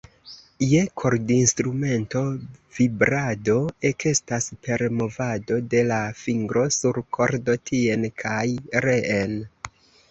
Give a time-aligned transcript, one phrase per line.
[0.67, 2.21] Je kordinstrumento
[2.79, 3.59] vibrado
[3.91, 8.45] ekestas per movado de la fingro sur kordo tien kaj
[8.91, 9.41] reen.